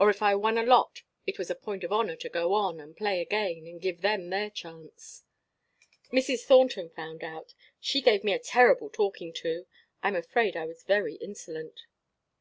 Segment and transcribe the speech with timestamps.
[0.00, 2.80] Or if I won a lot it was a point of honor to go on
[2.80, 5.22] and play again, and give them their chance.
[6.12, 6.40] "Mrs.
[6.42, 7.54] Thornton found out.
[7.78, 9.66] She gave me a terrible talking to.
[10.02, 11.86] I am afraid I was very insolent.